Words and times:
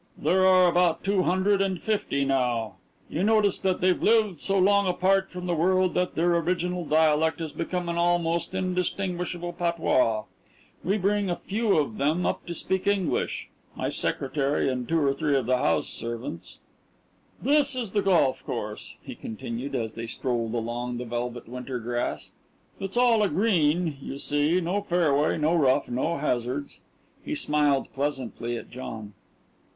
There 0.17 0.47
are 0.47 0.67
about 0.67 1.03
two 1.03 1.21
hundred 1.21 1.61
and 1.61 1.79
fifty 1.79 2.25
now. 2.25 2.77
You 3.07 3.21
notice 3.21 3.59
that 3.59 3.81
they've 3.81 4.01
lived 4.01 4.39
so 4.39 4.57
long 4.57 4.87
apart 4.87 5.29
from 5.29 5.45
the 5.45 5.53
world 5.53 5.93
that 5.93 6.15
their 6.15 6.35
original 6.37 6.85
dialect 6.85 7.39
has 7.39 7.51
become 7.51 7.87
an 7.87 7.99
almost 7.99 8.55
indistinguishable 8.55 9.53
patois. 9.53 10.23
We 10.83 10.97
bring 10.97 11.29
a 11.29 11.35
few 11.35 11.77
of 11.77 11.99
them 11.99 12.25
up 12.25 12.47
to 12.47 12.55
speak 12.55 12.87
English 12.87 13.49
my 13.75 13.89
secretary 13.89 14.67
and 14.71 14.89
two 14.89 14.99
or 14.99 15.13
three 15.13 15.37
of 15.37 15.45
the 15.45 15.57
house 15.59 15.89
servants. 15.89 16.57
"This 17.39 17.75
is 17.75 17.91
the 17.91 18.01
golf 18.01 18.43
course," 18.43 18.95
he 19.03 19.13
continued, 19.13 19.75
as 19.75 19.93
they 19.93 20.07
strolled 20.07 20.55
along 20.55 20.97
the 20.97 21.05
velvet 21.05 21.47
winter 21.47 21.77
grass. 21.77 22.31
"It's 22.79 22.97
all 22.97 23.21
a 23.21 23.29
green, 23.29 23.99
you 24.01 24.17
see 24.17 24.59
no 24.61 24.81
fairway, 24.81 25.37
no 25.37 25.53
rough, 25.53 25.89
no 25.89 26.17
hazards." 26.17 26.79
He 27.23 27.35
smiled 27.35 27.93
pleasantly 27.93 28.57
at 28.57 28.71
John. 28.71 29.13